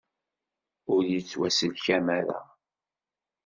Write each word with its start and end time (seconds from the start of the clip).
Ur 0.93 1.01
yettwaselkam 1.11 2.07
ara. 2.19 2.39